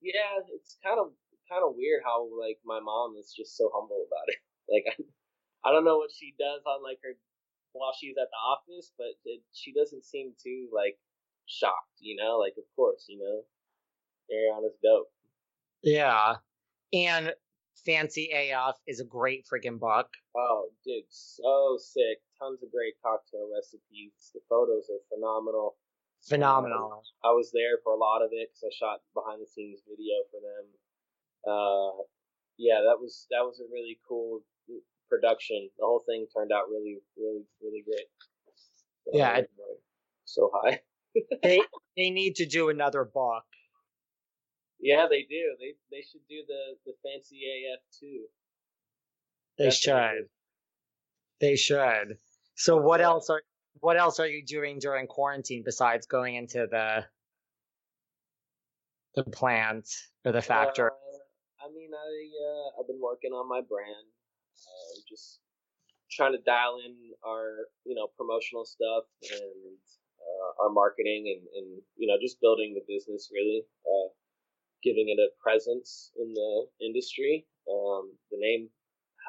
[0.00, 1.12] yeah, it's kind of
[1.50, 4.38] kind of weird how like my mom is just so humble about it.
[4.70, 7.18] Like, I, I don't know what she does on like her
[7.72, 10.98] while she's at the office, but it, she doesn't seem too like
[11.46, 11.98] shocked.
[12.00, 13.42] You know, like of course, you know,
[14.30, 15.10] Ariana's dope.
[15.82, 16.36] Yeah,
[16.92, 17.32] and
[17.84, 20.08] Fancy AF is a great freaking book.
[20.36, 22.20] Oh, dude, so sick!
[22.38, 24.30] Tons of great cocktail recipes.
[24.34, 25.76] The photos are phenomenal.
[26.28, 27.00] Phenomenal.
[27.00, 29.80] Um, I was there for a lot of it because I shot behind the scenes
[29.88, 30.66] video for them.
[31.48, 32.04] Uh,
[32.60, 34.44] yeah, that was that was a really cool
[35.10, 35.68] production.
[35.78, 38.06] The whole thing turned out really, really, really great.
[39.04, 39.40] So yeah,
[40.24, 40.80] so high.
[41.42, 41.60] they
[41.96, 43.44] they need to do another book.
[44.78, 45.56] Yeah, they do.
[45.58, 48.24] They they should do the the fancy AF too.
[49.58, 50.28] They That's should.
[51.40, 52.18] They should.
[52.54, 53.42] So what else are
[53.80, 57.04] what else are you doing during quarantine besides going into the
[59.14, 59.88] the plant
[60.24, 60.90] or the factory?
[60.90, 62.08] Uh, I mean, I
[62.46, 64.06] uh, I've been working on my brand.
[64.66, 65.40] Uh, just
[66.10, 66.94] trying to dial in
[67.24, 69.78] our you know promotional stuff and
[70.20, 74.08] uh, our marketing and, and you know just building the business really uh,
[74.82, 76.52] giving it a presence in the
[76.84, 77.46] industry.
[77.70, 78.68] Um, the name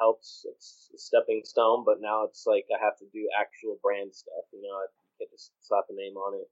[0.00, 0.44] helps.
[0.48, 4.48] It's a stepping stone but now it's like i have to do actual brand stuff
[4.52, 4.86] you know i
[5.20, 6.48] can't just slap a name on it.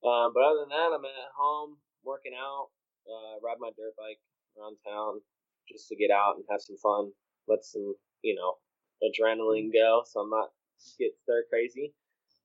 [0.00, 2.70] Um, but other than that i'm at home working out
[3.10, 4.22] uh, ride my dirt bike
[4.56, 5.20] around town
[5.68, 7.12] just to get out and have some fun
[7.50, 8.54] let some, you know,
[9.02, 10.50] adrenaline go, so I'm not
[10.98, 11.92] get stir crazy.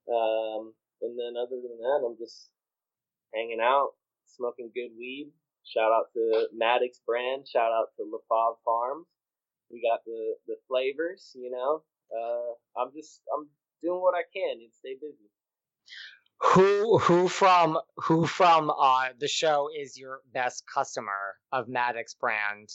[0.10, 2.50] Um, and then other than that, I'm just
[3.34, 3.91] hanging out,
[4.26, 5.32] smoking good weed.
[5.63, 7.48] Shout out to Madix brand.
[7.48, 9.08] Shout out to LaFave Farms.
[9.72, 11.82] We got the the flavors, you know.
[12.12, 13.48] Uh, I'm just I'm
[13.82, 15.30] doing what I can and stay busy.
[16.54, 22.70] Who who from who from uh the show is your best customer of Madix brand?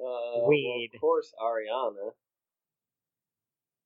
[0.00, 0.90] Uh, weed.
[0.92, 2.10] Well, of course, Ariana.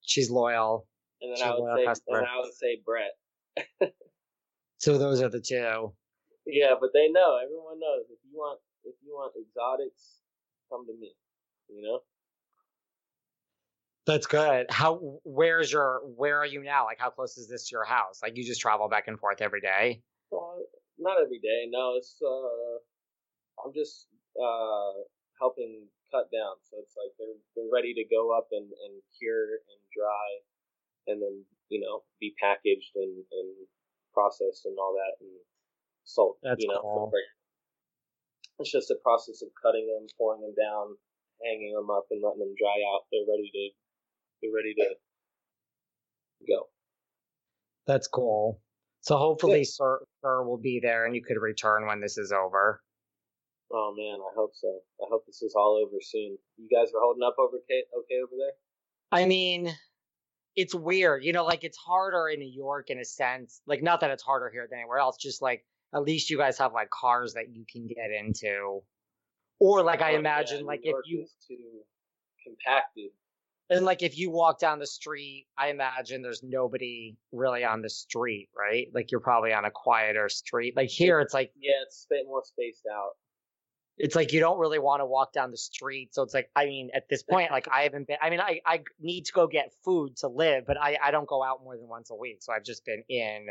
[0.02, 0.86] She's loyal.
[1.20, 2.18] And then She's I would say, customer.
[2.18, 3.92] and I would say Brett.
[4.78, 5.92] so those are the two.
[6.46, 7.38] Yeah, but they know.
[7.42, 8.04] Everyone knows.
[8.10, 10.20] If you want, if you want exotics,
[10.70, 11.12] come to me.
[11.68, 12.00] You know.
[14.06, 14.66] That's good.
[14.70, 15.18] How?
[15.24, 16.00] Where's your?
[16.16, 16.86] Where are you now?
[16.86, 18.20] Like, how close is this to your house?
[18.22, 20.00] Like, you just travel back and forth every day?
[20.32, 20.36] Uh,
[20.98, 21.66] not every day.
[21.68, 22.16] No, it's.
[22.26, 22.78] uh
[23.66, 24.06] I'm just
[24.40, 24.92] uh
[25.40, 26.56] helping cut down.
[26.68, 30.28] So it's like they're they're ready to go up and, and cure and dry,
[31.06, 33.50] and then you know be packaged and, and
[34.12, 35.32] processed and all that and
[36.04, 36.38] salt.
[36.42, 37.12] That's you know, cool.
[38.58, 40.98] It's just a process of cutting them, pouring them down,
[41.44, 43.06] hanging them up, and letting them dry out.
[43.12, 43.64] They're ready to
[44.42, 44.94] they're ready to
[46.46, 46.68] go.
[47.86, 48.60] That's cool.
[49.00, 49.64] So hopefully, yeah.
[49.64, 52.82] SUR, SUR will be there, and you could return when this is over.
[53.70, 54.80] Oh man, I hope so.
[55.02, 56.38] I hope this is all over soon.
[56.56, 58.52] You guys are holding up over okay, okay over there?
[59.12, 59.74] I mean,
[60.56, 61.22] it's weird.
[61.22, 63.60] You know, like it's harder in New York in a sense.
[63.66, 66.58] Like not that it's harder here than anywhere else, just like at least you guys
[66.58, 68.80] have like cars that you can get into.
[69.60, 71.56] Or like oh, I imagine yeah, like if you too
[72.42, 73.10] compacted.
[73.70, 77.90] And like if you walk down the street, I imagine there's nobody really on the
[77.90, 78.86] street, right?
[78.94, 80.74] Like you're probably on a quieter street.
[80.74, 83.10] Like here, it's like yeah, it's a bit more spaced out
[83.98, 86.14] it's like you don't really want to walk down the street.
[86.14, 88.60] So it's like, I mean, at this point, like I haven't been, I mean, I,
[88.64, 91.76] I need to go get food to live, but I, I don't go out more
[91.76, 92.38] than once a week.
[92.40, 93.48] So I've just been in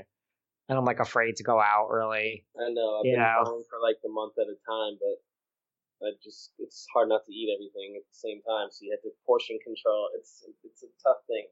[0.70, 2.46] and I'm like afraid to go out really.
[2.56, 3.00] I know.
[3.00, 3.64] I've you been know.
[3.70, 7.50] for like the month at a time, but I just it's hard not to eat
[7.56, 8.68] everything at the same time.
[8.72, 10.10] So you have to portion control.
[10.16, 11.48] It's it's a tough thing.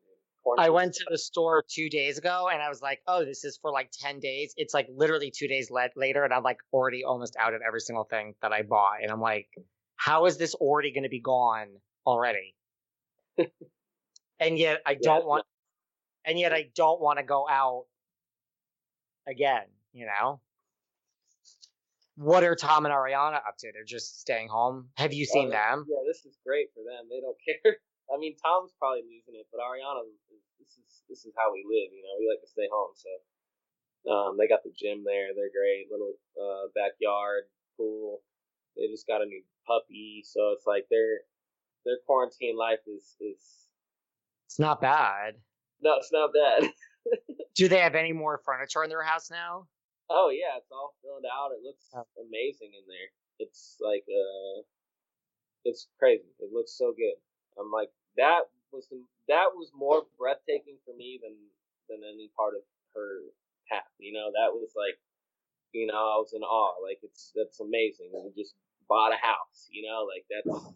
[0.58, 3.58] I went to the store two days ago and I was like, oh, this is
[3.58, 4.54] for like 10 days.
[4.58, 7.82] It's like literally two days le- later, and I'm like already almost out of every
[7.82, 9.02] single thing that I bought.
[9.02, 9.48] And I'm like,
[9.96, 11.68] how is this already going to be gone
[12.06, 12.56] already?
[14.40, 15.46] and yet I don't yeah, want,
[16.26, 17.86] and yet I don't want to go out
[19.28, 20.40] again, you know?
[22.18, 23.72] What are Tom and Ariana up to?
[23.74, 24.90] They're just staying home.
[24.96, 25.86] Have you oh, seen them?
[25.90, 27.08] Yeah, this is great for them.
[27.10, 27.78] They don't care.
[28.12, 30.06] I mean, Tom's probably losing it, but Ariana,
[30.60, 31.90] this is this is how we live.
[31.90, 32.94] You know, we like to stay home.
[32.94, 33.12] So,
[34.10, 35.34] um, they got the gym there.
[35.34, 35.90] They're great.
[35.90, 38.22] Little uh, backyard pool.
[38.78, 41.26] They just got a new puppy, so it's like their
[41.86, 43.42] their quarantine life is is.
[44.46, 45.36] It's not bad.
[45.82, 46.70] No, it's not bad.
[47.56, 49.68] Do they have any more furniture in their house now?
[50.10, 51.50] Oh yeah, it's all filled out.
[51.58, 52.06] It looks oh.
[52.22, 53.10] amazing in there.
[53.40, 54.62] It's like uh,
[55.66, 56.30] it's crazy.
[56.40, 57.18] It looks so good.
[57.60, 61.36] I'm like that was the, that was more breathtaking for me than
[61.90, 62.62] than any part of
[62.94, 63.22] her
[63.70, 63.90] path.
[64.00, 64.98] You know, that was like,
[65.74, 66.76] you know, I was in awe.
[66.84, 68.12] Like it's that's amazing.
[68.14, 68.56] We just
[68.90, 69.70] bought a house.
[69.72, 70.76] You know, like that's.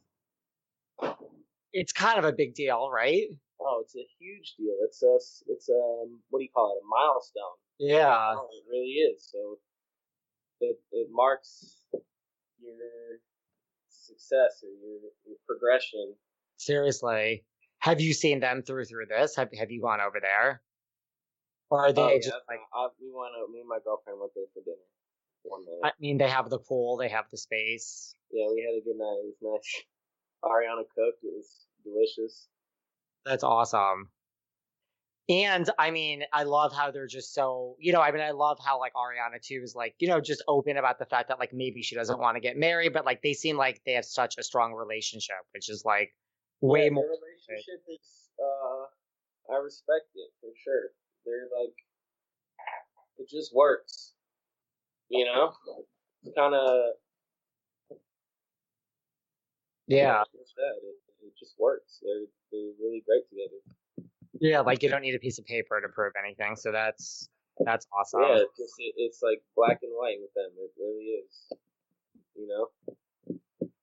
[1.72, 3.30] It's kind of a big deal, right?
[3.62, 4.74] Oh, it's a huge deal.
[4.82, 5.16] It's a,
[5.52, 6.82] it's a, um, what do you call it?
[6.82, 7.60] A milestone.
[7.78, 8.34] Yeah.
[8.36, 9.30] Oh, it really is.
[9.32, 9.60] So
[10.62, 11.86] it, it marks
[12.60, 13.20] your
[13.90, 16.16] success or your, your progression.
[16.60, 17.46] Seriously.
[17.80, 19.36] Have you seen them through through this?
[19.38, 20.62] Have Have you gone over there?
[21.70, 23.32] Or are oh, they oh, just like I, we went?
[23.42, 24.78] out, me and my girlfriend went there for dinner
[25.44, 25.92] one night.
[25.92, 28.14] I mean, they have the pool, they have the space.
[28.32, 29.24] Yeah, we had a good night.
[29.24, 29.84] It was nice.
[30.44, 31.24] Ariana cooked.
[31.24, 32.48] It was delicious.
[33.26, 34.10] That's awesome.
[35.30, 38.58] And I mean, I love how they're just so, you know, I mean, I love
[38.66, 41.54] how like Ariana too is like, you know, just open about the fact that like
[41.54, 44.38] maybe she doesn't want to get married, but like they seem like they have such
[44.40, 46.16] a strong relationship, which is like
[46.62, 47.06] way yeah, more.
[47.06, 50.92] relationship is, uh, I respect it for sure.
[51.26, 51.76] They're like,
[53.18, 54.14] it just works,
[55.10, 55.54] you know?
[56.24, 56.94] It's kind of.
[59.88, 60.22] Yeah.
[60.22, 60.40] It,
[61.24, 62.00] it just works.
[62.02, 64.10] They're they're really great together.
[64.40, 67.30] Yeah, like you don't need a piece of paper to prove anything, so that's
[67.66, 68.22] that's awesome.
[68.22, 70.52] Yeah, it's just, it's like black and white with them.
[70.58, 71.52] It really is.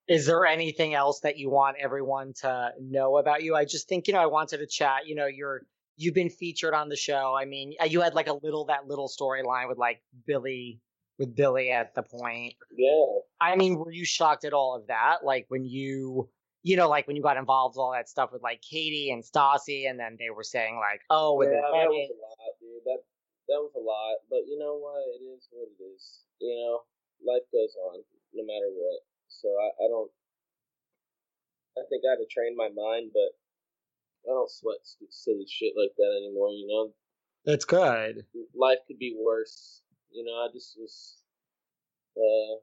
[0.09, 3.55] Is there anything else that you want everyone to know about you?
[3.57, 5.07] I just think you know I wanted to chat.
[5.07, 5.63] You know, you're
[5.97, 7.37] you've been featured on the show.
[7.39, 10.81] I mean, uh, you had like a little that little storyline with like Billy
[11.19, 12.55] with Billy at the point.
[12.77, 13.21] Yeah.
[13.41, 15.25] I mean, were you shocked at all of that?
[15.25, 16.29] Like when you
[16.67, 19.23] you know, like when you got involved with all that stuff with like Katie and
[19.23, 22.83] Stassi, and then they were saying like, oh, with yeah, that was a lot, dude.
[22.83, 23.01] That
[23.47, 24.99] that was a lot, but you know what?
[25.15, 26.27] It is what it is.
[26.43, 26.83] You know,
[27.23, 28.03] life goes on
[28.35, 28.99] no matter what.
[29.41, 30.11] So I, I don't.
[31.77, 33.37] I think I had to train my mind, but
[34.25, 36.51] I don't sweat silly shit like that anymore.
[36.51, 36.93] You know.
[37.45, 38.27] That's good.
[38.57, 39.83] Life could be worse.
[40.11, 41.23] You know, I just was.
[42.17, 42.59] Uh,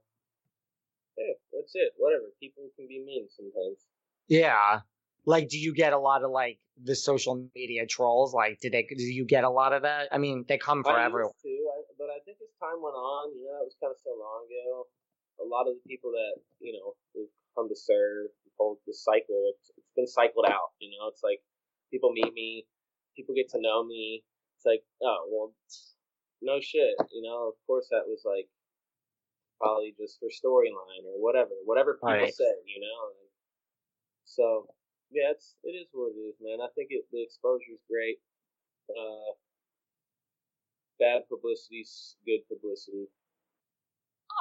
[1.18, 1.94] yeah, that's it.
[1.98, 2.34] Whatever.
[2.40, 3.86] People can be mean sometimes.
[4.28, 4.82] Yeah.
[5.26, 8.34] Like, do you get a lot of like the social media trolls?
[8.34, 8.84] Like, did they?
[8.84, 10.10] Do you get a lot of that?
[10.12, 11.32] I mean, they come for I everyone.
[11.32, 13.98] To, I, but I think as time went on, you know, it was kind of
[14.04, 14.88] so long ago.
[15.44, 16.96] A lot of the people that you know
[17.56, 20.74] come to serve, the whole the cycle, it's, it's been cycled out.
[20.80, 21.40] You know, it's like
[21.92, 22.66] people meet me,
[23.16, 24.24] people get to know me.
[24.58, 25.54] It's like, oh well,
[26.42, 26.96] no shit.
[27.12, 28.48] You know, of course that was like
[29.60, 32.34] probably just for storyline or whatever, whatever people right.
[32.34, 32.54] say.
[32.66, 33.00] You know,
[34.26, 34.68] so
[35.12, 36.60] yeah, it's it is what it is, man.
[36.62, 38.18] I think it, the exposure is great.
[38.90, 39.38] Uh,
[41.00, 43.08] bad publicity's good publicity.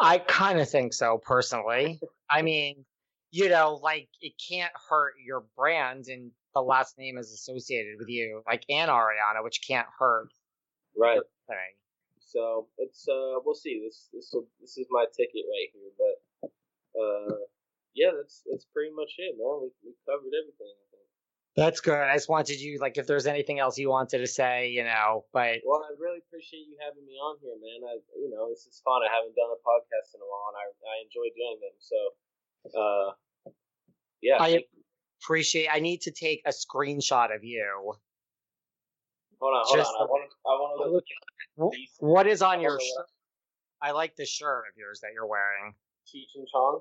[0.00, 2.00] I kind of think so personally.
[2.30, 2.84] I mean,
[3.30, 8.08] you know, like it can't hurt your brand and the last name is associated with
[8.08, 10.28] you, like and Ariana, which can't hurt.
[10.96, 11.20] Right.
[11.48, 11.74] Thing.
[12.20, 13.82] So it's uh, we'll see.
[13.84, 16.50] This this will, this is my ticket right here, but
[17.00, 17.36] uh,
[17.94, 19.60] yeah, that's that's pretty much it, man.
[19.60, 20.76] We we covered everything.
[21.54, 21.98] That's good.
[21.98, 25.26] I just wanted you like if there's anything else you wanted to say, you know.
[25.32, 27.88] But well, I really appreciate you having me on here, man.
[27.88, 29.02] I you know this is fun.
[29.04, 31.76] I haven't done a podcast in a while, and I I enjoy doing them.
[31.76, 31.98] So,
[32.80, 33.52] uh,
[34.22, 34.36] yeah.
[34.40, 34.64] I
[35.20, 35.68] appreciate.
[35.70, 37.96] I need to take a screenshot of you.
[39.38, 40.06] Hold on, hold Just on.
[40.06, 41.04] I want I want to look.
[41.58, 43.06] At what is on your shirt?
[43.82, 45.74] I like the shirt of yours that you're wearing.
[46.06, 46.80] Cheech and Chong.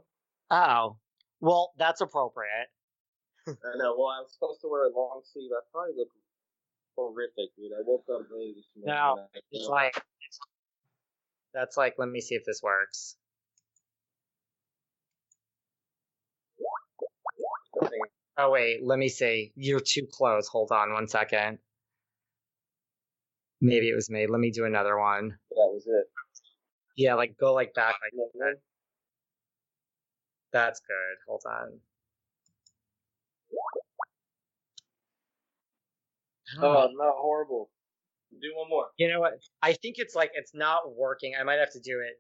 [0.50, 0.98] Oh,
[1.42, 2.68] well, that's appropriate.
[3.48, 3.96] I know.
[3.98, 5.50] Well, I was supposed to wear a long sleeve.
[5.52, 6.10] I probably look
[6.96, 7.72] horrific, dude.
[7.74, 8.96] I woke up late this morning.
[8.96, 10.40] No, it's like it's
[11.54, 13.16] That's like, let me see if this works.
[18.38, 19.52] Oh wait, let me see.
[19.56, 20.48] You're too close.
[20.48, 21.58] Hold on one second.
[23.60, 24.26] Maybe it was me.
[24.28, 25.30] Let me do another one.
[25.52, 26.08] That was it.
[26.96, 28.56] Yeah, like go like back like that.
[30.52, 31.18] That's good.
[31.28, 31.80] Hold on.
[36.62, 37.70] Oh, not horrible.
[38.32, 38.88] Do one more.
[38.98, 39.34] You know what?
[39.62, 41.34] I think it's like it's not working.
[41.40, 42.16] I might have to do it.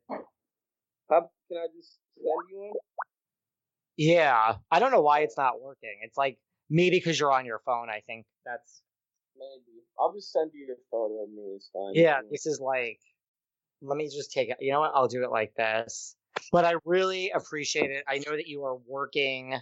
[1.09, 2.71] How can I just send you one?
[3.97, 5.99] Yeah, I don't know why it's not working.
[6.01, 6.38] It's like
[6.69, 7.89] maybe because you're on your phone.
[7.89, 8.82] I think that's
[9.38, 9.79] maybe.
[9.99, 11.53] I'll just send you a photo of me.
[11.55, 11.91] It's fine.
[11.93, 12.99] Yeah, this is like.
[13.82, 14.57] Let me just take it.
[14.59, 14.91] You know what?
[14.93, 16.15] I'll do it like this.
[16.51, 18.03] But I really appreciate it.
[18.07, 19.59] I know that you are working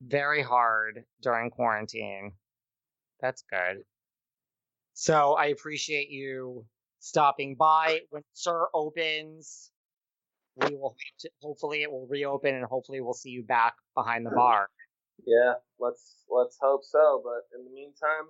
[0.00, 2.32] very hard during quarantine.
[3.20, 3.84] That's good.
[4.94, 6.64] So I appreciate you
[7.00, 8.00] stopping by.
[8.10, 9.70] When SUR opens,
[10.56, 10.96] we will
[11.42, 14.68] hopefully it will reopen and hopefully we'll see you back behind the bar.
[15.26, 17.22] Yeah, let's let's hope so.
[17.24, 18.28] But in the meantime,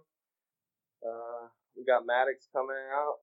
[1.06, 3.18] uh, we got Madix coming out.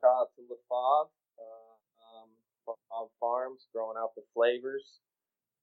[0.00, 1.08] Shout out to LaFave,
[1.40, 5.00] uh, um, Farms, growing out the flavors,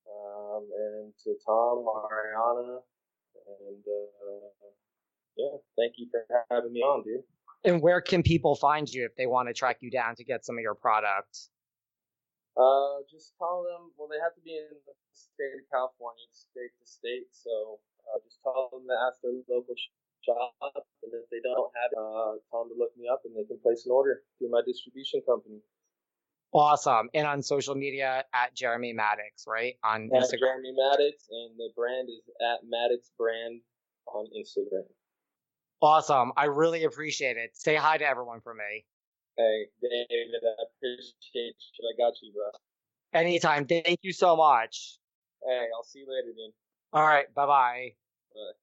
[0.08, 2.80] um, and to Tom, Ariana,
[3.60, 4.70] and uh,
[5.38, 7.24] yeah, thank you for having me on, dude.
[7.64, 10.46] And where can people find you if they want to track you down to get
[10.46, 11.50] some of your products?
[12.54, 13.90] Uh, just tell them.
[13.98, 17.32] Well, they have to be in the state of California, state to state.
[17.32, 19.74] So uh, just tell them to ask their local
[20.22, 20.54] shop,
[21.02, 23.48] and if they don't have it, uh, tell them to look me up, and they
[23.48, 25.64] can place an order through my distribution company.
[26.54, 27.10] Awesome.
[27.14, 29.76] And on social media at Jeremy Madix, right?
[29.84, 30.40] On at Instagram.
[30.40, 33.62] Jeremy Madix, and the brand is at Madix Brand
[34.08, 34.86] on Instagram.
[35.82, 36.32] Awesome.
[36.38, 37.52] I really appreciate it.
[37.54, 38.86] Say hi to everyone for me.
[39.36, 41.90] Hey, David, I appreciate you.
[41.90, 42.52] I got you, bro.
[43.20, 43.66] Anytime.
[43.66, 45.00] Thank you so much.
[45.46, 46.54] Hey, I'll see you later, dude.
[46.94, 47.26] All right.
[47.34, 47.94] Bye-bye.
[48.34, 48.63] Bye.